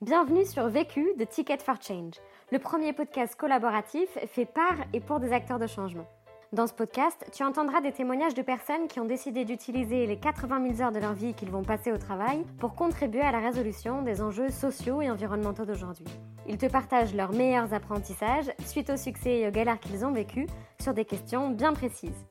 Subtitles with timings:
[0.00, 2.14] Bienvenue sur Vécu de Ticket for Change,
[2.52, 6.06] le premier podcast collaboratif fait par et pour des acteurs de changement.
[6.52, 10.76] Dans ce podcast, tu entendras des témoignages de personnes qui ont décidé d'utiliser les 80
[10.76, 14.02] 000 heures de leur vie qu'ils vont passer au travail pour contribuer à la résolution
[14.02, 16.06] des enjeux sociaux et environnementaux d'aujourd'hui.
[16.46, 20.46] Ils te partagent leurs meilleurs apprentissages suite au succès et aux galères qu'ils ont vécues
[20.80, 22.24] sur des questions bien précises.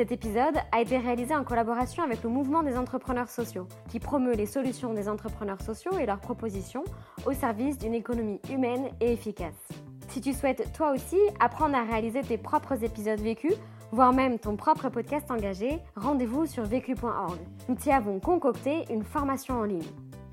[0.00, 4.32] Cet épisode a été réalisé en collaboration avec le mouvement des entrepreneurs sociaux, qui promeut
[4.32, 6.84] les solutions des entrepreneurs sociaux et leurs propositions
[7.26, 9.68] au service d'une économie humaine et efficace.
[10.08, 13.52] Si tu souhaites toi aussi apprendre à réaliser tes propres épisodes vécus,
[13.92, 17.38] voire même ton propre podcast engagé, rendez-vous sur vécu.org.
[17.68, 19.84] Nous t'y avons concocté une formation en ligne.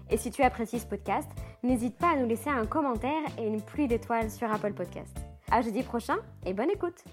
[0.10, 1.30] Et si tu apprécies ce podcast,
[1.62, 5.18] n'hésite pas à nous laisser un commentaire et une pluie d'étoiles sur Apple Podcast.
[5.52, 7.04] À jeudi prochain et bonne écoute!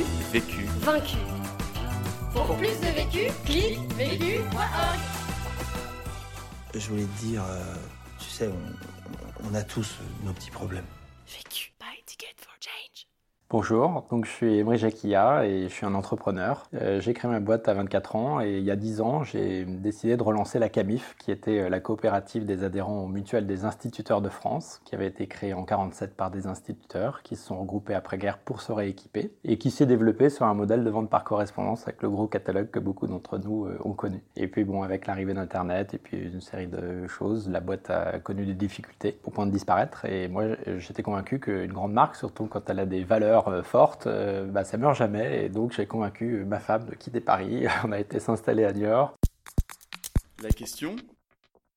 [0.00, 1.16] Vécu, vaincu.
[2.32, 4.98] Pour plus de vécu, clique vécu.org.
[6.74, 7.74] Je voulais te dire, euh,
[8.18, 10.86] tu sais, on, on a tous nos petits problèmes.
[11.26, 11.72] Vécu.
[11.78, 13.06] Buy ticket for change.
[13.52, 16.64] Bonjour, donc je suis Emery Jacquilla et je suis un entrepreneur.
[16.72, 19.66] Euh, j'ai créé ma boîte à 24 ans et il y a 10 ans, j'ai
[19.66, 23.66] décidé de relancer la CAMIF, qui était euh, la coopérative des adhérents au mutuel des
[23.66, 27.60] instituteurs de France, qui avait été créée en 47 par des instituteurs qui se sont
[27.60, 31.22] regroupés après-guerre pour se rééquiper et qui s'est développée sur un modèle de vente par
[31.22, 34.22] correspondance avec le gros catalogue que beaucoup d'entre nous euh, ont connu.
[34.34, 38.18] Et puis bon, avec l'arrivée d'Internet et puis une série de choses, la boîte a
[38.18, 40.44] connu des difficultés au point de disparaître et moi
[40.78, 44.64] j'étais convaincu qu'une grande marque, surtout quand elle a des valeurs euh, forte, euh, bah,
[44.64, 45.44] ça meurt jamais.
[45.44, 47.66] Et donc j'ai convaincu ma femme de quitter Paris.
[47.84, 49.14] On a été s'installer à New York.
[50.42, 50.96] La question?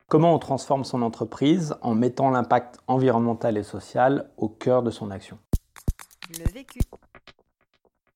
[0.08, 5.10] Comment on transforme son entreprise en mettant l'impact environnemental et social au cœur de son
[5.10, 5.40] action?
[6.38, 6.80] Le vécu.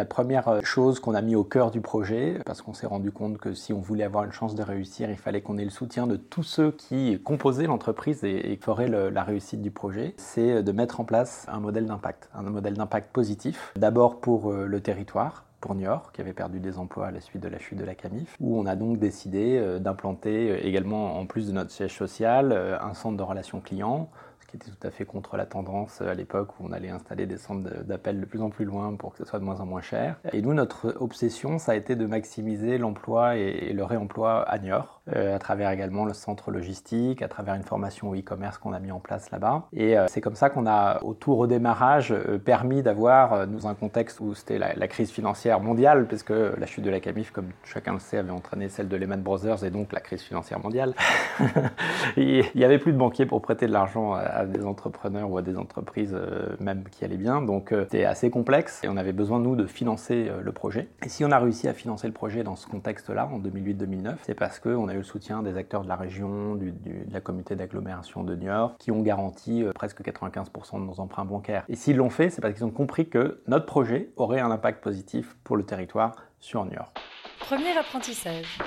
[0.02, 3.12] La première euh, chose qu'on a mis au cœur du projet, parce qu'on s'est rendu
[3.12, 5.70] compte que si on voulait avoir une chance de réussir, il fallait qu'on ait le
[5.70, 10.72] soutien de tous ceux qui composaient l'entreprise et, feraient la réussite du projet, c'est de
[10.72, 13.74] mettre en place un modèle d'impact, un modèle d'impact positif.
[13.76, 17.44] D'abord pour euh, le territoire, pour Niort, qui avait perdu des emplois à la suite
[17.44, 21.26] de la chute de la CAMIF, où on a donc décidé euh, d'implanter également, en
[21.26, 24.10] plus de notre siège social, un centre de relations clients,
[24.50, 27.38] qui était tout à fait contre la tendance à l'époque où on allait installer des
[27.38, 29.82] centres d'appel de plus en plus loin pour que ce soit de moins en moins
[29.82, 30.20] cher.
[30.34, 34.99] Et nous, notre obsession, ça a été de maximiser l'emploi et, le réemploi à Niort,
[35.16, 38.80] euh, à travers également le centre logistique, à travers une formation au e-commerce qu'on a
[38.80, 39.68] mis en place là-bas.
[39.74, 43.74] Et euh, c'est comme ça qu'on a, au tout redémarrage, euh, permis d'avoir, dans un
[43.74, 47.94] contexte où c'était la, crise financière mondiale, puisque la chute de la CAMIF, comme chacun
[47.94, 50.94] le sait, avait entraîné celle de Lehman Brothers et donc la crise financière mondiale.
[52.18, 55.44] Il n'y avait plus de banquiers pour prêter de l'argent à des entrepreneurs ou à
[55.44, 56.16] des entreprises
[56.60, 57.42] même qui allaient bien.
[57.42, 60.88] Donc c'était assez complexe et on avait besoin, nous, de financer le projet.
[61.06, 64.34] Et si on a réussi à financer le projet dans ce contexte-là, en 2008-2009, c'est
[64.34, 66.74] parce qu'on a eu le soutien des acteurs de la région, de
[67.12, 71.64] la communauté d'agglomération de Niort, qui ont garanti presque 95% de nos emprunts bancaires.
[71.70, 74.84] Et s'ils l'ont fait, c'est parce qu'ils ont compris que notre projet aurait un impact
[74.84, 76.94] positif pour le territoire sur Niort.
[77.40, 78.60] Premier apprentissage.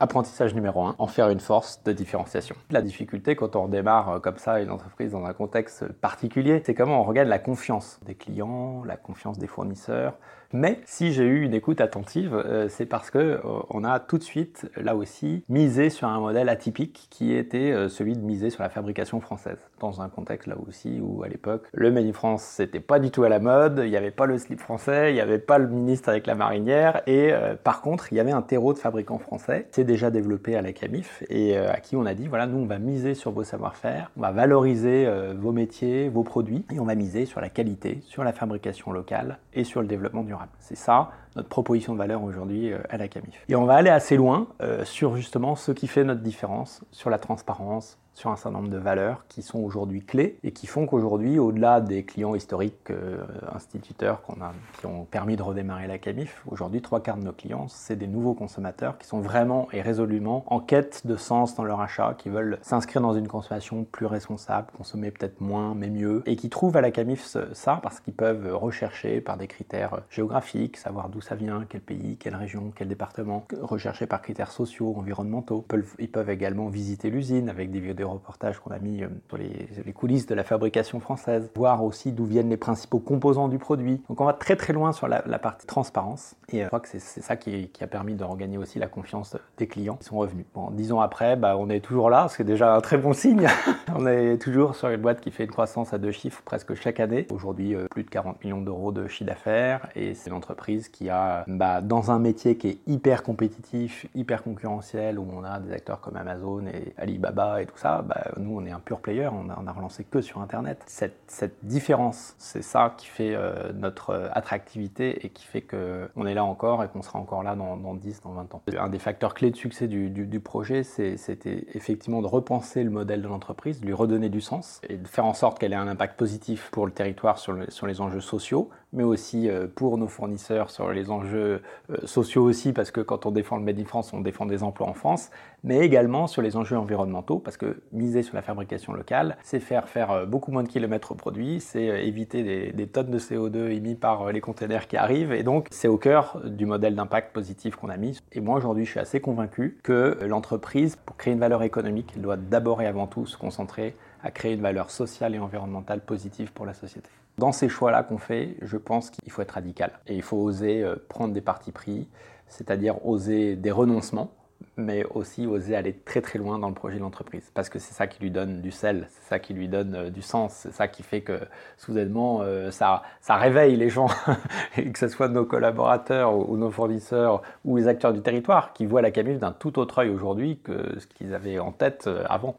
[0.00, 2.54] Apprentissage numéro 1, en faire une force de différenciation.
[2.70, 6.72] La difficulté quand on démarre euh, comme ça une entreprise dans un contexte particulier, c'est
[6.72, 10.14] comment on regagne la confiance des clients, la confiance des fournisseurs,
[10.52, 14.18] mais si j'ai eu une écoute attentive, euh, c'est parce que euh, on a tout
[14.18, 18.62] de suite, là aussi, misé sur un modèle atypique qui était celui de miser sur
[18.62, 19.58] la fabrication française.
[19.80, 23.10] Dans un contexte là aussi où à l'époque, le Made in France c'était pas du
[23.10, 25.58] tout à la mode, il n'y avait pas le slip français, il n'y avait pas
[25.58, 27.32] le ministre avec la marinière, et
[27.64, 29.66] par contre, il y avait un terreau de fabricants français.
[29.88, 32.78] Déjà développé à la Camif et à qui on a dit voilà, nous on va
[32.78, 37.26] miser sur vos savoir-faire, on va valoriser vos métiers, vos produits, et on va miser
[37.26, 40.52] sur la qualité, sur la fabrication locale et sur le développement durable.
[40.60, 43.44] C'est ça notre proposition de valeur aujourd'hui euh, à la CAMIF.
[43.48, 47.10] Et on va aller assez loin euh, sur justement ce qui fait notre différence, sur
[47.10, 50.86] la transparence, sur un certain nombre de valeurs qui sont aujourd'hui clés et qui font
[50.86, 53.18] qu'aujourd'hui, au-delà des clients historiques euh,
[53.54, 57.32] instituteurs qu'on a, qui ont permis de redémarrer la CAMIF, aujourd'hui, trois quarts de nos
[57.32, 61.62] clients, c'est des nouveaux consommateurs qui sont vraiment et résolument en quête de sens dans
[61.62, 66.24] leur achat, qui veulent s'inscrire dans une consommation plus responsable, consommer peut-être moins mais mieux,
[66.26, 70.76] et qui trouvent à la CAMIF ça parce qu'ils peuvent rechercher par des critères géographiques,
[70.76, 75.64] savoir d'où ça vient, quel pays, quelle région, quel département, rechercher par critères sociaux, environnementaux.
[75.64, 79.08] Ils peuvent, ils peuvent également visiter l'usine avec des vidéos reportage qu'on a mis euh,
[79.28, 83.58] sur les, coulisses de la fabrication française, voir aussi d'où viennent les principaux composants du
[83.58, 84.00] produit.
[84.08, 86.88] Donc on va très très loin sur la, partie transparence et euh, je crois que
[86.88, 90.44] c'est ça qui, a permis de regagner aussi la confiance des clients qui sont revenus.
[90.54, 93.46] Bon, dix ans après, bah, on est toujours là, c'est déjà un très bon signe.
[93.96, 97.00] on est toujours sur une boîte qui fait une croissance à deux chiffres presque chaque
[97.00, 97.26] année.
[97.30, 101.44] Aujourd'hui, euh, plus de 40 millions d'euros de chiffre d'affaires et c'est l'entreprise qui a,
[101.46, 106.00] bah, dans un métier qui est hyper compétitif, hyper concurrentiel, où on a des acteurs
[106.00, 109.48] comme Amazon et Alibaba et tout ça, bah, nous on est un pur player, on
[109.50, 110.82] a, a relancé que sur Internet.
[110.86, 116.44] Cette, différence, c'est ça qui fait euh, notre attractivité et qui fait qu'on est là
[116.44, 118.62] encore et qu'on sera encore là dans, dans, 10, dans 20 ans.
[118.78, 123.28] Un des facteurs clés de succès du, projet, c'était effectivement de repenser le modèle de
[123.28, 126.18] l'entreprise, de lui redonner du sens et de faire en sorte qu'elle ait un impact
[126.18, 130.70] positif pour le territoire sur, sur les enjeux sociaux, mais aussi euh, pour nos fournisseurs
[130.70, 134.12] sur les enjeux euh, sociaux aussi, parce que quand on défend le Made in France,
[134.12, 135.30] on défend des emplois en France,
[135.64, 139.88] mais également sur les enjeux environnementaux, parce que miser sur la fabrication locale, c'est faire
[139.88, 143.94] faire euh, beaucoup moins de kilomètres au produit, c'est éviter des, tonnes de CO2 émis
[143.94, 147.88] par les containers qui arrivent, et donc c'est au cœur du modèle d'impact positif qu'on
[147.88, 148.18] a mis.
[148.32, 152.36] Et moi aujourd'hui, je suis assez convaincu que l'entreprise, pour créer une valeur économique, doit
[152.36, 156.66] d'abord et avant tout se concentrer à créer une valeur sociale et environnementale positive pour
[156.66, 157.08] la société.
[157.38, 160.82] Dans ces choix-là qu'on fait, je pense qu'il faut être radical et il faut oser
[160.82, 162.08] euh, prendre des partis pris,
[162.48, 164.32] c'est-à-dire oser des renoncements,
[164.76, 167.50] mais aussi oser aller très très loin dans le projet de l'entreprise.
[167.54, 170.10] Parce que c'est ça qui lui donne du sel, c'est ça qui lui donne euh,
[170.10, 171.40] du sens, c'est ça qui fait que
[171.76, 174.08] soudainement euh, ça, ça réveille les gens,
[174.76, 178.86] et que ce soit nos collaborateurs ou, nos fournisseurs ou les acteurs du territoire qui
[178.86, 182.56] voient la Camif d'un tout autre œil aujourd'hui que ce qu'ils avaient en tête avant.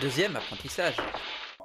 [0.00, 0.96] Deuxième apprentissage.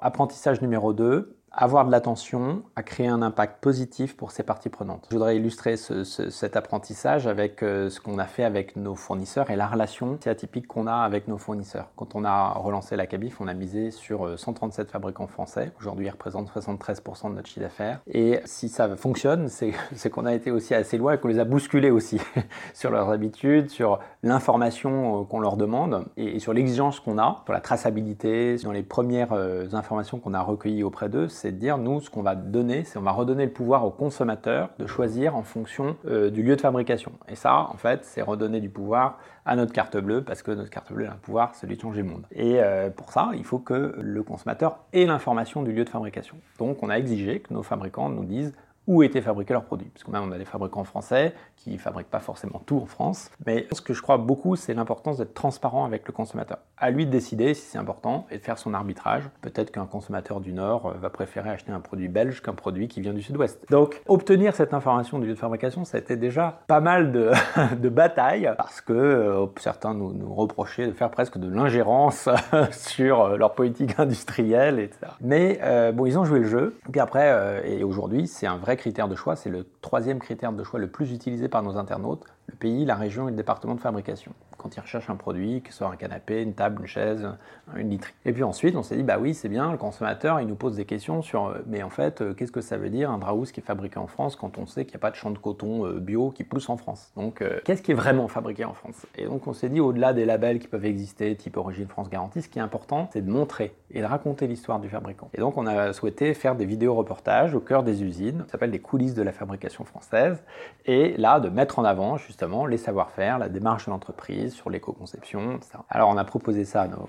[0.00, 5.06] Apprentissage numéro 2, avoir de l'attention à créer un impact positif pour ses parties prenantes.
[5.10, 8.94] Je voudrais illustrer ce, ce, cet apprentissage avec euh, ce qu'on a fait avec nos
[8.94, 11.88] fournisseurs et la relation atypique qu'on a avec nos fournisseurs.
[11.96, 15.72] Quand on a relancé la Cabif, on a misé sur 137 euh, fabricants français.
[15.80, 18.00] Aujourd'hui, ils représentent 73% de notre chiffre d'affaires.
[18.06, 21.44] Et si ça fonctionne, c'est qu'on a été aussi assez loin et qu'on les a
[21.44, 22.20] bousculés aussi
[22.74, 27.52] sur leurs habitudes, sur l'information euh, qu'on leur demande et sur l'exigence qu'on a, sur
[27.52, 29.32] la traçabilité, sur les premières
[29.72, 32.98] informations qu'on a recueillies auprès d'eux c'est de dire, nous, ce qu'on va donner, c'est
[32.98, 36.60] on va redonner le pouvoir au consommateur de choisir en fonction euh, du lieu de
[36.60, 37.12] fabrication.
[37.28, 40.68] Et ça, en fait, c'est redonner du pouvoir à notre carte bleue, parce que notre
[40.68, 42.26] carte bleue a un pouvoir, celui de changer le monde.
[42.32, 46.36] Et euh, pour ça, il faut que le consommateur ait l'information du lieu de fabrication.
[46.58, 48.52] Donc, on a exigé que nos fabricants nous disent
[48.86, 49.88] où étaient fabriqués leurs produits.
[49.88, 52.86] Parce que même on a des fabricants français qui ne fabriquent pas forcément tout en
[52.86, 53.30] France.
[53.46, 56.58] Mais ce que je crois beaucoup, c'est l'importance d'être transparent avec le consommateur.
[56.76, 59.24] À lui de décider si c'est important et de faire son arbitrage.
[59.42, 63.00] Peut-être qu'un consommateur du Nord euh, va préférer acheter un produit belge qu'un produit qui
[63.00, 63.64] vient du Sud-Ouest.
[63.70, 67.30] Donc, obtenir cette information du lieu de fabrication, ça a été déjà pas mal de,
[67.76, 72.28] de batailles parce que euh, certains nous, reprochaient de faire presque de l'ingérence
[72.72, 75.12] sur euh, leur politique industrielle, etc.
[75.20, 75.60] Mais
[75.92, 76.78] bon, ils ont joué le jeu.
[76.88, 80.52] Et puis après, et aujourd'hui, c'est un vrai critère de choix, c'est le troisième critère
[80.52, 83.74] de choix le plus utilisé par nos internautes, le pays, la région et le département
[83.74, 86.86] de fabrication quand ils recherchent un produit, que ce soit un canapé, une table, une
[86.86, 87.28] chaise,
[87.76, 88.12] une literie.
[88.24, 90.76] Et puis ensuite, on s'est dit, bah oui, c'est bien, le consommateur, il nous pose
[90.76, 93.52] des questions sur, euh, mais en fait, euh, qu'est-ce que ça veut dire un draus
[93.52, 95.38] qui est fabriqué en France quand on sait qu'il n'y a pas de champ de
[95.38, 99.06] coton euh, bio qui pousse en France Donc, qu'est-ce qui est vraiment fabriqué en France?
[99.16, 102.42] Et donc, on s'est dit, au-delà des labels qui peuvent exister, type Origine France Garantie,
[102.42, 105.30] ce qui est important, c'est de montrer et de raconter l'histoire du fabricant.
[105.34, 108.70] Et donc, on a souhaité faire des vidéos reportages au cœur des usines, ça s'appelle
[108.70, 110.42] des coulisses de la fabrication française,
[110.86, 115.56] et là, de mettre en avant justement les savoir-faire, la démarche de l'entreprise sur l'éco-conception,
[115.56, 115.78] etc.
[115.88, 117.08] Alors, on a proposé ça, nos,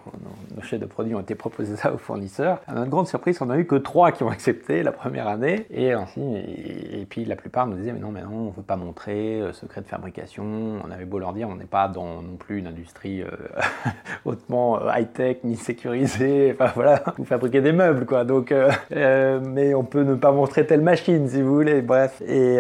[0.56, 2.62] nos, chefs de produits ont été proposés ça aux fournisseurs.
[2.68, 5.66] À notre grande surprise, on n'a eu que trois qui ont accepté la première année,
[5.70, 8.76] et, et, puis la plupart nous disaient, mais non, mais non, on ne veut pas
[8.76, 10.80] montrer euh, secret de fabrication.
[10.84, 13.28] On avait beau leur dire, on n'est pas dans non plus une industrie euh,
[14.26, 16.56] hautement euh, high-tech ni sécurisée.
[16.62, 18.24] Enfin, voilà, vous fabriquez des meubles, quoi.
[18.24, 21.82] Donc, euh, mais on peut ne pas montrer telle machine, si vous voulez.
[21.82, 22.22] Bref.
[22.22, 22.58] Et,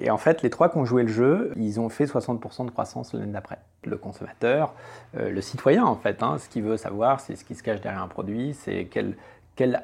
[0.00, 2.70] et en fait, les trois qui ont joué le jeu, ils ont fait 60% de
[2.70, 3.58] croissance l'année d'après.
[3.84, 4.72] Le consommateur,
[5.16, 7.80] euh, le citoyen, en fait, hein, ce qu'il veut savoir, c'est ce qui se cache
[7.80, 9.16] derrière un produit, c'est quel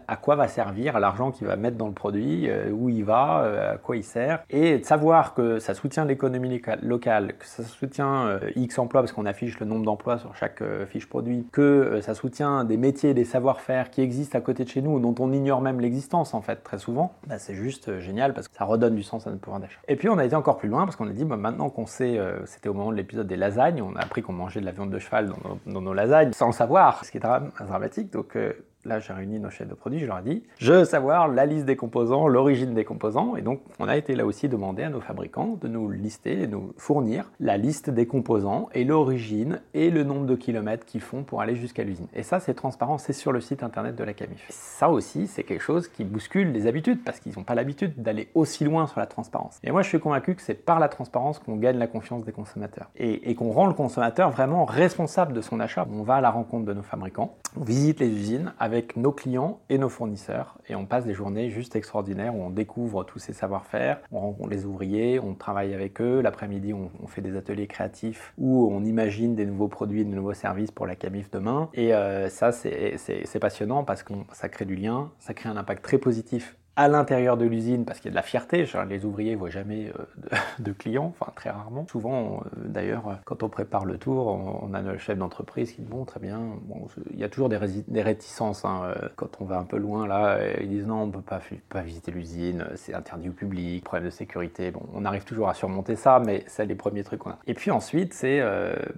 [0.08, 3.42] à quoi va servir l'argent qu'il va mettre dans le produit, euh, où il va,
[3.42, 7.62] euh, à quoi il sert, et de savoir que ça soutient l'économie locale, que ça
[7.62, 12.00] soutient euh, X emplois, parce qu'on affiche le nombre d'emplois sur chaque fiche produit, que
[12.02, 15.32] ça soutient des métiers, des savoir-faire qui existent à côté de chez nous, dont on
[15.32, 18.94] ignore même l'existence en fait très souvent, bah, c'est juste génial parce que ça redonne
[18.94, 19.80] du sens à notre pouvoir d'achat.
[19.88, 21.86] Et puis on a été encore plus loin parce qu'on a dit, bah, maintenant qu'on
[21.86, 24.72] sait, c'était au moment de l'épisode des lasagnes, on a appris qu'on mangeait de la
[24.72, 28.12] viande de cheval dans nos, dans nos lasagnes, sans le savoir, ce qui est dramatique,
[28.12, 28.36] donc
[28.84, 31.46] là j'ai réuni nos chefs de produits, je leur ai dit, je veux savoir la
[31.46, 34.88] liste des composants, l'origine des composants, et donc on a été là aussi demander à
[34.88, 39.90] nos fabricants de nous lister, de nous fournir la liste des composants et l'origine et
[39.90, 42.06] le nombre de kilomètres qu'ils font pour aller jusqu'à l'usine.
[42.14, 44.46] Et ça c'est transparent, c'est sur le site internet de la Camif.
[44.48, 48.28] Ça aussi c'est quelque chose qui bouscule les habitudes, parce qu'ils n'ont pas l'habitude d'aller
[48.34, 49.58] aussi loin sur la transparence.
[49.62, 52.32] Et moi je suis convaincu que c'est par la transparence qu'on gagne la confiance des
[52.32, 55.86] consommateurs, et, et qu'on rend le consommateur vraiment responsable de son achat.
[55.92, 59.10] On va à la rencontre de nos fabricants, on visite les usines, avec avec nos
[59.10, 60.58] clients et nos fournisseurs.
[60.68, 64.50] Et on passe des journées juste extraordinaires où on découvre tous ces savoir-faire, on rencontre
[64.50, 66.20] les ouvriers, on travaille avec eux.
[66.20, 70.70] L'après-midi, on, fait des ateliers créatifs où on imagine des nouveaux produits, de nouveaux services
[70.70, 71.68] pour la Camif demain.
[71.74, 75.82] Et euh, ça, c'est passionnant parce que ça crée du lien, ça crée un impact
[75.82, 78.64] très positif à l'intérieur de l'usine parce qu'il y a de la fierté.
[78.88, 79.92] Les ouvriers ne voient jamais
[80.32, 81.86] euh, de, clients, enfin très rarement.
[81.90, 84.28] Souvent, euh, d'ailleurs, quand on prépare le tour,
[84.62, 86.40] on, a le chef d'entreprise qui dit bon, très bien.
[86.62, 89.76] Bon, il y a toujours des, des réticences hein, euh, quand on va un peu
[89.76, 90.38] loin là.
[90.58, 94.06] Ils disent non, on ne peut pas, pas visiter l'usine, c'est interdit au public, problème
[94.06, 94.70] de sécurité.
[94.70, 97.38] Bon, on arrive toujours à surmonter ça, mais c'est les premiers trucs qu'on a.
[97.46, 98.42] Et puis ensuite, c'est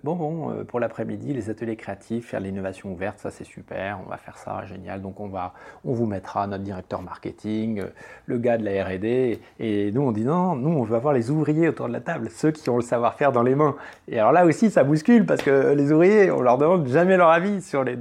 [0.05, 4.19] bon, bon, pour l'après-midi, les ateliers créatifs, faire l'innovation ouverte, ça c'est super, on va
[4.19, 5.03] faire ça, génial.
[5.03, 5.53] Donc on va,
[5.85, 7.87] on vous mettra notre directeur marketing euh,
[8.27, 9.41] le gars de la R&D.
[9.61, 12.29] Et nous, on dit non, nous, on veut avoir les ouvriers autour de la table,
[12.31, 13.77] ceux qui ont le savoir-faire dans les mains.
[14.09, 17.31] Et alors là aussi, ça bouscule parce que les ouvriers, on leur demande jamais leur
[17.31, 17.93] avis sur les,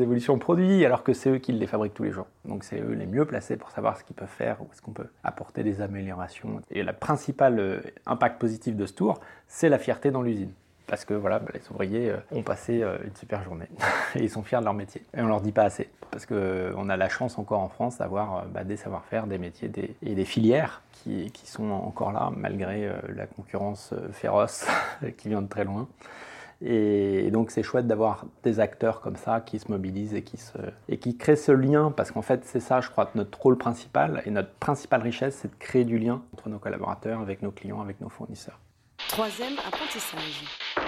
[0.00, 2.26] évolutions produits, alors que c'est eux qui les fabriquent tous les jours.
[2.44, 4.92] Donc c'est eux les mieux placés pour savoir ce qu'ils peuvent faire, où est-ce qu'on
[4.92, 6.60] peut apporter des améliorations.
[6.70, 10.50] Et le principal euh, impact positif de ce tour, c'est la fierté dans l'usine
[10.86, 13.68] parce que voilà, les ouvriers euh, ont passé euh, une super journée
[14.14, 15.02] et ils sont fiers de leur métier.
[15.16, 17.98] Et on leur dit pas assez, parce qu'on euh, a la chance encore en France
[17.98, 19.70] d'avoir bah, des savoir-faire, des métiers
[20.02, 24.66] et des filières qui, sont encore là, malgré la concurrence féroce
[25.18, 25.88] qui vient de très loin.
[26.64, 31.34] Et donc c'est chouette d'avoir des acteurs comme ça qui se mobilisent et qui créent
[31.34, 35.02] ce lien, parce qu'en fait c'est ça, je crois, notre rôle principal et notre principale
[35.02, 38.60] richesse, c'est de créer du lien entre nos collaborateurs, avec nos clients, avec nos fournisseurs.
[39.12, 40.81] Troisième apprentissage.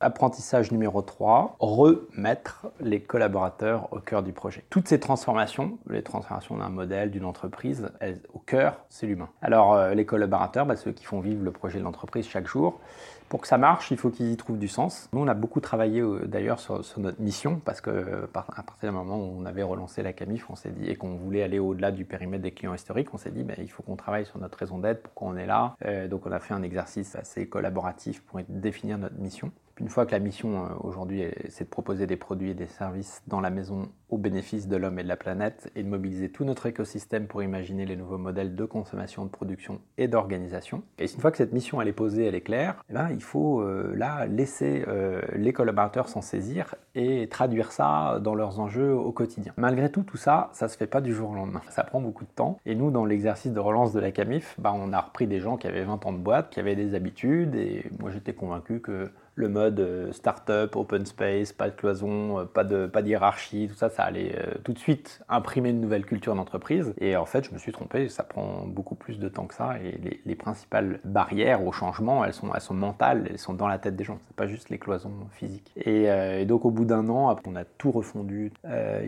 [0.00, 4.64] Apprentissage numéro 3, remettre les collaborateurs au cœur du projet.
[4.68, 7.88] Toutes ces transformations, les transformations d'un modèle, d'une entreprise,
[8.34, 9.30] au cœur, c'est l'humain.
[9.40, 12.80] Alors euh, les collaborateurs, bah, ceux qui font vivre le projet de l'entreprise chaque jour,
[13.28, 15.08] pour que ça marche, il faut qu'ils y trouvent du sens.
[15.12, 18.90] Nous, on a beaucoup travaillé euh, d'ailleurs sur, notre mission parce que euh, à partir
[18.90, 21.60] du moment où on avait relancé la Camif, on s'est dit et qu'on voulait aller
[21.60, 24.38] au-delà du périmètre des clients historiques, on s'est dit ben, il faut qu'on travaille sur
[24.38, 25.76] notre raison d'être, pourquoi on est là.
[26.10, 29.50] donc on a fait un exercice assez collaboratif pour définir notre mission.
[29.80, 33.22] Une fois que la mission euh, aujourd'hui, c'est de proposer des produits et des services
[33.26, 36.44] dans la maison au bénéfice de l'homme et de la planète et de mobiliser tout
[36.44, 40.84] notre écosystème pour imaginer les nouveaux modèles de consommation, de production et d'organisation.
[40.98, 43.22] Et une fois que cette mission elle est posée, elle est claire, eh ben, il
[43.22, 48.94] faut euh, là laisser euh, les collaborateurs s'en saisir et traduire ça dans leurs enjeux
[48.94, 49.52] au quotidien.
[49.56, 51.62] Malgré tout, tout ça, ça se fait pas du jour au lendemain.
[51.70, 52.60] Ça prend beaucoup de temps.
[52.66, 55.56] Et nous, dans l'exercice de relance de la Camif, bah, on a repris des gens
[55.56, 59.10] qui avaient 20 ans de boîte, qui avaient des habitudes et moi j'étais convaincu que
[59.36, 63.74] le mode euh, startup, open space, pas de cloison, euh, pas de pas d'hierarchie, tout
[63.74, 66.94] ça, ça allait euh, tout de suite imprimer une nouvelle culture d'entreprise.
[67.00, 69.74] Et en fait, je me suis trompé, ça prend beaucoup plus de temps que ça.
[69.82, 73.78] Et les, principales barrières au changement, elles sont, elles sont mentales, elles sont dans la
[73.78, 74.18] tête des gens.
[74.26, 75.72] C'est pas juste les cloisons physiques.
[75.76, 78.52] Et, donc, au bout d'un an, on a tout refondu.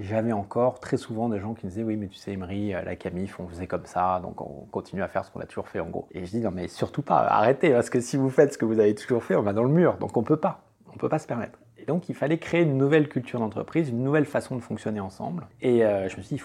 [0.00, 2.94] J'avais encore très souvent des gens qui me disaient, oui, mais tu sais, Emery, la
[2.94, 5.80] Camif, on faisait comme ça, donc on continue à faire ce qu'on a toujours fait
[5.80, 6.06] en gros.
[6.12, 8.64] Et je dis, non, mais surtout pas, arrêtez, parce que si vous faites ce que
[8.64, 9.96] vous avez toujours fait, on va dans le mur.
[9.98, 10.62] Donc on peut pas.
[10.92, 11.58] On peut pas se permettre.
[11.78, 15.46] Et donc il fallait créer une nouvelle culture d'entreprise, une nouvelle façon de fonctionner ensemble.
[15.60, 16.42] Et euh, je me suis dit,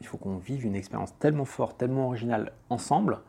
[0.00, 3.20] il faut qu'on, vive une expérience tellement forte, tellement originale ensemble,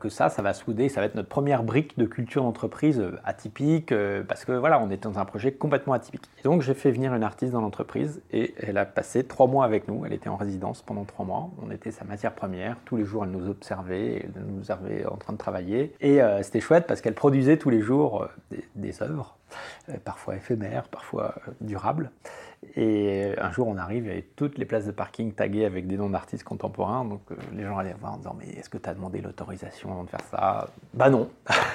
[0.00, 3.18] que ça, ça va souder, ça va être notre première brique de culture d'entreprise euh,
[3.24, 6.22] atypique, euh, parce que voilà, on est dans un projet complètement atypique.
[6.44, 9.88] Donc j'ai fait venir une artiste dans l'entreprise et elle a passé trois mois avec
[9.88, 10.04] nous.
[10.04, 11.50] Elle était en résidence pendant trois mois.
[11.62, 12.76] On était sa matière première.
[12.84, 15.94] Tous les jours, elle nous observait, elle nous observait en train de travailler.
[16.00, 19.36] Et c'était chouette parce qu'elle produisait tous les jours des, des œuvres,
[20.04, 22.10] parfois éphémères, parfois durables.
[22.76, 25.86] Et un jour, on arrive, il y avait toutes les places de parking taguées avec
[25.86, 27.06] des noms d'artistes contemporains.
[27.06, 29.90] Donc euh, les gens allaient voir en disant Mais est-ce que tu as demandé l'autorisation
[29.90, 30.68] avant de faire ça?
[30.92, 31.30] Bah non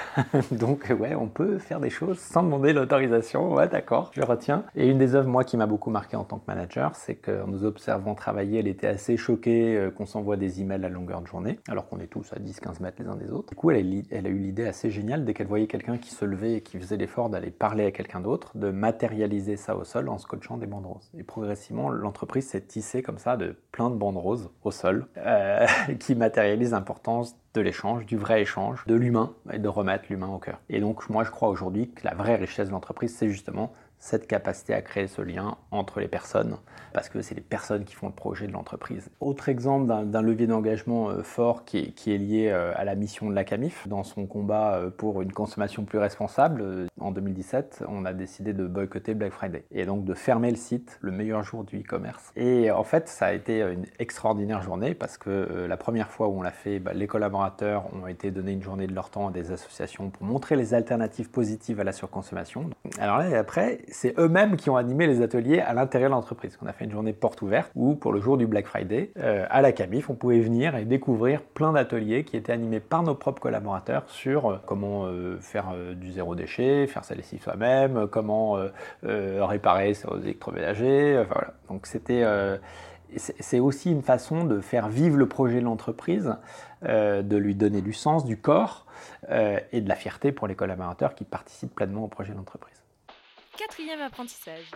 [0.52, 3.52] Donc ouais, on peut faire des choses sans demander l'autorisation.
[3.52, 4.64] Ouais, d'accord, je retiens.
[4.76, 7.48] Et une des œuvres, moi, qui m'a beaucoup marqué en tant que manager, c'est qu'en
[7.48, 11.26] nous observant travailler, elle était assez choquée euh, qu'on s'envoie des emails à longueur de
[11.26, 13.48] journée, alors qu'on est tous à 10-15 mètres les uns des autres.
[13.48, 16.54] Du coup, elle a eu l'idée assez géniale, dès qu'elle voyait quelqu'un qui se levait
[16.54, 20.18] et qui faisait l'effort d'aller parler à quelqu'un d'autre, de matérialiser ça au sol en
[20.18, 21.10] scotchant des roses.
[21.16, 25.66] Et progressivement, l'entreprise s'est tissée comme ça de plein de bandes roses au sol euh,
[26.00, 30.38] qui matérialisent l'importance de l'échange, du vrai échange, de l'humain et de remettre l'humain au
[30.38, 30.60] cœur.
[30.68, 34.26] Et donc, moi, je crois aujourd'hui que la vraie richesse de l'entreprise, c'est justement cette
[34.26, 36.56] capacité à créer ce lien entre les personnes,
[36.92, 39.10] parce que c'est les personnes qui font le projet de l'entreprise.
[39.20, 43.34] Autre exemple d'un levier d'engagement euh, fort qui est, lié euh, à la mission de
[43.34, 48.12] la CAMIF, dans son combat euh, pour une consommation plus responsable, en 2017, on a
[48.12, 51.80] décidé de boycotter Black Friday, et donc de fermer le site le meilleur jour du
[51.80, 52.32] e-commerce.
[52.36, 56.38] Et en fait, ça a été une extraordinaire journée, parce que la première fois où
[56.38, 59.30] on l'a fait, bah, les collaborateurs ont été donnés une journée de leur temps à
[59.32, 62.70] des associations pour montrer les alternatives positives à la surconsommation.
[62.98, 66.58] Alors là, et après, c'est eux-mêmes qui ont animé les ateliers à l'intérieur de l'entreprise.
[66.62, 69.46] On a fait une journée porte ouverte où, pour le jour du Black Friday, euh,
[69.50, 73.14] à la Camif, on pouvait venir et découvrir plein d'ateliers qui étaient animés par nos
[73.14, 75.06] propres collaborateurs sur euh, comment
[75.40, 78.58] faire du zéro déchet, faire sa lessive soi-même, comment
[79.02, 81.24] réparer ses électroménagers.
[81.68, 82.24] Donc c'était
[83.16, 86.34] c'est aussi une façon de faire vivre le projet de l'entreprise,
[86.82, 88.86] de lui donner du sens, du corps,
[89.30, 92.75] euh, et de la fierté pour les collaborateurs qui participent pleinement au projet de l'entreprise.
[93.56, 94.70] Quatrième apprentissage.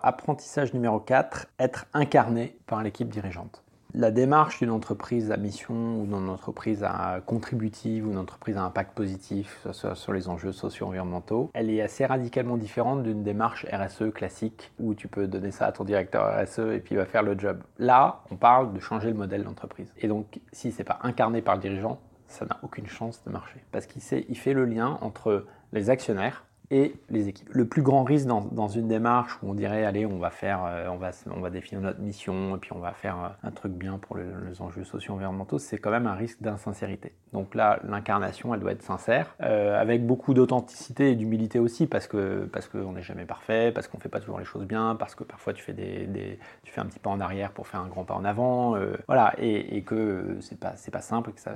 [0.00, 3.62] Apprentissage numéro 4, être incarné par l'équipe dirigeante.
[3.94, 8.64] La démarche d'une entreprise à mission ou d'une entreprise à contributive ou d'une entreprise à
[8.64, 9.64] impact positif
[9.94, 15.06] sur les enjeux socio-environnementaux, elle est assez radicalement différente d'une démarche RSE classique où tu
[15.06, 17.62] peux donner ça à ton directeur RSE et puis il va faire le job.
[17.78, 19.92] Là, on parle de changer le modèle d'entreprise.
[19.98, 23.62] Et donc, si c'est pas incarné par le dirigeant, ça n'a aucune chance de marcher.
[23.70, 27.48] Parce qu'il il fait le lien entre les actionnaires et les équipes.
[27.50, 30.88] Le plus grand risque dans, une démarche où on dirait allez on va faire, euh,
[30.88, 33.72] on, va, on va définir notre mission et puis on va faire euh, un truc
[33.72, 37.12] bien pour les enjeux socio-environnementaux, c'est quand même un risque d'insincérité.
[37.32, 42.06] Donc là l'incarnation elle doit être sincère, euh, avec beaucoup d'authenticité et d'humilité aussi parce
[42.06, 45.14] que parce qu'on n'est jamais parfait, parce qu'on fait pas toujours les choses bien, parce
[45.14, 47.88] que parfois tu fais des, tu fais un petit pas en arrière pour faire un
[47.88, 51.52] grand pas en avant, voilà et, que c'est pas pas simple, que ça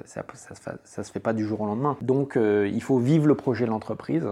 [0.84, 1.96] ça, se fait pas du jour au lendemain.
[2.00, 4.26] Donc il faut vivre le projet de l'entreprise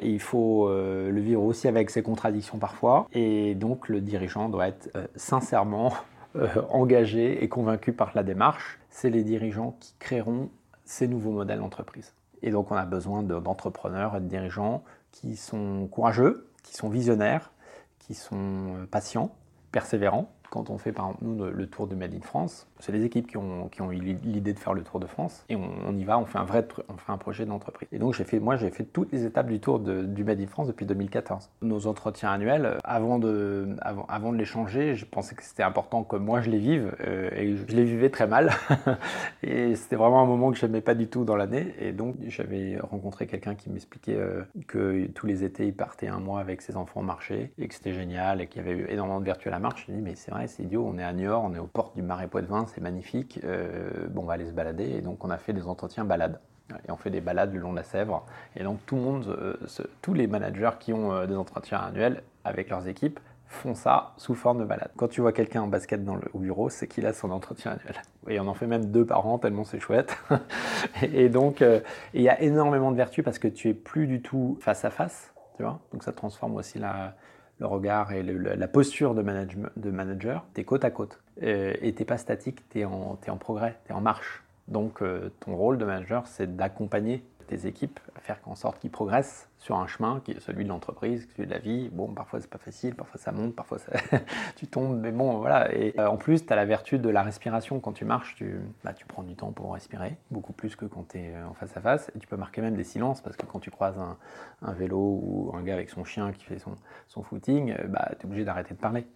[0.00, 3.06] et il faut euh, le vivre aussi avec ses contradictions parfois.
[3.12, 5.92] Et donc le dirigeant doit être euh, sincèrement
[6.36, 8.78] euh, engagé et convaincu par la démarche.
[8.90, 10.48] C'est les dirigeants qui créeront
[10.86, 12.14] ces nouveaux modèles d'entreprise.
[12.42, 17.52] Et donc on a besoin d'entrepreneurs et de dirigeants qui sont courageux, qui sont visionnaires,
[17.98, 19.34] qui sont patients,
[19.72, 23.04] persévérants quand on fait par exemple nous le tour de Made in France, c'est les
[23.04, 26.18] équipes qui ont, eu l'idée de faire le tour de France et on, y va,
[26.18, 27.88] on fait un vrai on fait un projet d'entreprise.
[27.92, 30.46] Et donc j'ai fait, moi j'ai fait toutes les étapes du tour du Made in
[30.46, 31.50] France depuis 2014.
[31.62, 36.16] Nos entretiens annuels, avant de, avant, de les changer, je pensais que c'était important que
[36.16, 38.52] moi je les vive euh, et je les vivais très mal.
[39.42, 41.74] et c'était vraiment un moment que je n'aimais pas du tout dans l'année.
[41.80, 46.20] Et donc j'avais rencontré quelqu'un qui m'expliquait euh, que tous les étés il partait un
[46.20, 49.24] mois avec ses enfants marcher et que c'était génial et qu'il y avait énormément de
[49.24, 49.84] vertu à la marche.
[49.86, 51.94] Je me dit mais c'est c'est idiot, on est à Niort, on est aux portes
[51.94, 54.84] du Marais Poitevin, c'est magnifique, euh, bon, on va aller se balader.
[54.84, 56.40] Et donc, on a fait des entretiens balades.
[56.86, 58.26] Et on fait des balades le long de la Sèvre.
[58.56, 59.56] Et donc, tout le monde, euh,
[60.02, 64.34] tous les managers qui ont euh, des entretiens annuels avec leurs équipes font ça sous
[64.34, 64.90] forme de balade.
[64.96, 67.72] Quand tu vois quelqu'un en basket dans le, au bureau, c'est qu'il a son entretien
[67.72, 68.02] annuel.
[68.28, 70.16] Et on en fait même deux par an, tellement c'est chouette.
[71.02, 71.64] et, donc,
[72.12, 74.90] il y a énormément de vertus parce que tu es plus du tout face à
[74.90, 75.78] face, tu vois.
[75.92, 80.84] Donc ça transforme aussi le regard et la posture de, de manager, tu es côte
[80.84, 81.20] à côte.
[81.42, 84.42] Euh, et tu n'es pas statique, tu es, en progrès, tu es en marche.
[84.68, 89.48] Donc euh, ton rôle de manager, c'est d'accompagner tes équipes faire en sorte qu'ils progressent
[89.58, 91.88] sur un chemin qui est celui de l'entreprise, celui de la vie.
[91.92, 93.78] Bon, parfois c'est pas facile, parfois ça monte, parfois
[94.56, 95.72] tu tombes, mais bon, voilà.
[95.72, 97.78] Et euh, en plus, tu as la vertu de la respiration.
[97.78, 101.08] Quand tu marches, tu, bah, tu prends du temps pour respirer, beaucoup plus que quand
[101.10, 102.10] tu es en face à face.
[102.16, 105.52] Et tu peux marquer même des silences parce que quand tu croises un, vélo ou
[105.54, 106.74] un gars avec son chien qui fait son,
[107.06, 109.06] son footing, bah, tu es obligé d'arrêter de parler.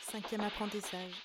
[0.00, 1.24] Cinquième apprentissage.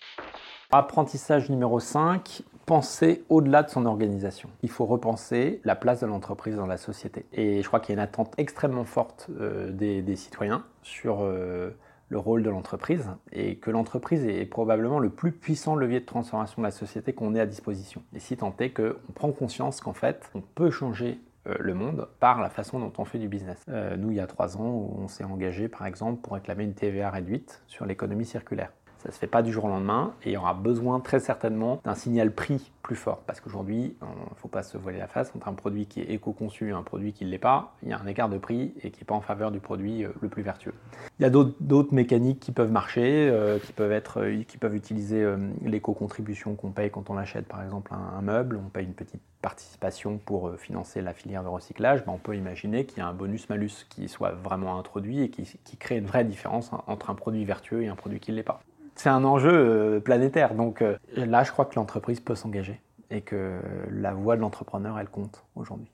[0.71, 4.51] Apprentissage numéro 5, penser au-delà de son organisation.
[4.61, 7.25] Il faut repenser la place de l'entreprise dans la société.
[7.33, 11.71] Et je crois qu'il y a une attente extrêmement forte euh, des, citoyens sur euh,
[12.09, 16.61] le rôle de l'entreprise et que l'entreprise est probablement le plus puissant levier de transformation
[16.61, 18.03] de la société qu'on ait à disposition.
[18.13, 22.07] Et si tant est qu'on prend conscience qu'en fait, on peut changer euh, le monde
[22.19, 23.65] par la façon dont on fait du business.
[23.97, 27.09] nous, il y a trois ans, on s'est engagé, par exemple, pour réclamer une TVA
[27.09, 28.71] réduite sur l'économie circulaire.
[28.99, 31.21] Ça ne se fait pas du jour au lendemain et il y aura besoin très
[31.21, 35.07] certainement d'un signal prix plus fort parce qu'aujourd'hui, il ne faut pas se voiler la
[35.07, 37.75] face entre un produit qui est éco-conçu et un produit qui ne l'est pas.
[37.81, 40.03] Il y a un écart de prix et qui n'est pas en faveur du produit
[40.03, 40.73] euh, le plus vertueux.
[41.17, 44.75] Il y a d'autres mécaniques qui peuvent marcher, euh, qui, peuvent être, euh, qui peuvent
[44.75, 45.25] utiliser
[45.63, 48.59] l'éco-contribution qu'on paye quand on achète par exemple un, meuble.
[48.65, 52.03] On paye une petite participation pour financer la filière de recyclage.
[52.05, 55.43] Ben, on peut imaginer qu'il y a un bonus-malus qui soit vraiment introduit et qui,
[55.63, 58.43] qui crée une vraie différence entre un produit vertueux et un produit qui ne l'est
[58.43, 58.61] pas
[58.99, 60.53] c'est un enjeu euh, planétaire.
[60.55, 63.59] Donc euh, là, je crois que l'entreprise peut s'engager et que
[63.89, 65.89] la voix de l'entrepreneur, elle compte aujourd'hui.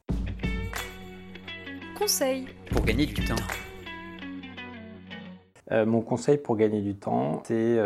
[1.96, 3.36] Conseil pour gagner du temps.
[5.72, 7.78] Euh, mon conseil pour gagner du temps, c'est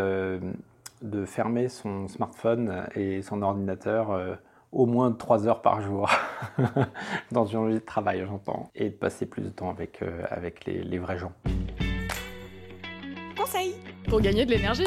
[1.01, 4.37] de fermer son smartphone et son ordinateur
[4.71, 6.09] au moins 3 heures par jour
[7.31, 10.81] dans une journée de travail, j'entends, et de passer plus de temps avec, avec les,
[10.81, 11.31] les vrais gens.
[14.07, 14.85] Pour gagner de l'énergie.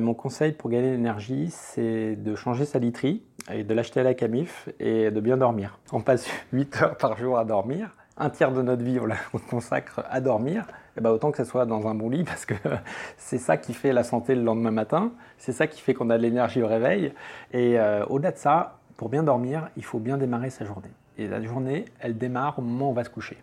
[0.00, 4.02] Mon conseil pour gagner de l'énergie, c'est de changer sa literie et de l'acheter à
[4.02, 5.78] la camif et de bien dormir.
[5.92, 7.96] On passe 8 heures par jour à dormir.
[8.18, 9.16] un tiers de notre vie, on la
[9.50, 10.66] consacre à dormir,
[10.98, 12.54] et ben autant que ce soit dans un bon lit, parce que
[13.16, 16.18] c'est ça qui fait la santé le lendemain matin, c'est ça qui fait qu'on a
[16.18, 17.14] de l'énergie au réveil.
[17.52, 20.90] Et euh, au-delà de ça, pour bien dormir, il faut bien démarrer sa journée.
[21.16, 23.38] Et la journée, elle démarre au moment où on va se coucher.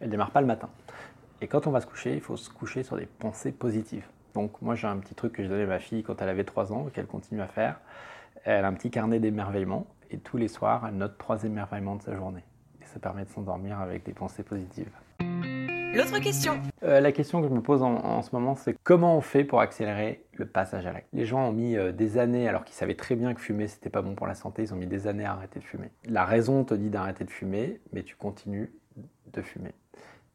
[0.00, 0.68] Elle démarre pas le matin.
[1.42, 4.06] Et quand on va se coucher, il faut se coucher sur des pensées positives.
[4.34, 6.44] Donc moi j'ai un petit truc que j'ai donné à ma fille quand elle avait
[6.44, 7.80] 3 ans et qu'elle continue à faire.
[8.44, 12.02] Elle a un petit carnet d'émerveillement et tous les soirs elle note trois émerveillements de
[12.02, 12.44] sa journée.
[12.80, 14.90] Et ça permet de s'endormir avec des pensées positives.
[15.20, 16.60] L'autre question.
[16.82, 19.44] Euh, la question que je me pose en, en ce moment, c'est comment on fait
[19.44, 21.08] pour accélérer le passage à l'acte?
[21.14, 23.88] Les gens ont mis euh, des années, alors qu'ils savaient très bien que fumer, c'était
[23.88, 25.90] pas bon pour la santé, ils ont mis des années à arrêter de fumer.
[26.06, 28.70] La raison te dit d'arrêter de fumer, mais tu continues
[29.32, 29.72] de fumer.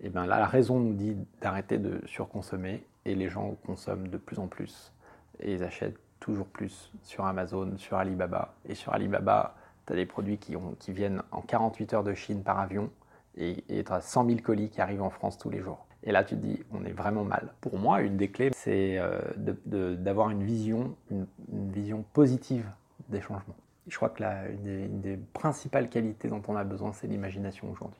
[0.04, 4.18] Et bien là, la raison nous dit d'arrêter de surconsommer, et les gens consomment de
[4.18, 4.92] plus en plus.
[5.40, 8.54] Et ils achètent toujours plus sur Amazon, sur Alibaba.
[8.68, 9.56] Et sur Alibaba,
[9.88, 10.56] tu as des produits qui,
[10.90, 12.90] viennent en 48 heures de Chine par avion,
[13.38, 15.86] et tu as 100 000 colis qui arrivent en France tous les jours.
[16.04, 17.54] Et là, tu te dis, on est vraiment mal.
[17.62, 21.28] Pour moi, une des clés, c'est euh, d'avoir une vision, une,
[21.72, 22.66] vision positive
[23.10, 23.56] des changements.
[23.88, 28.00] Je crois que la- des principales qualités dont on a besoin, c'est l'imagination aujourd'hui.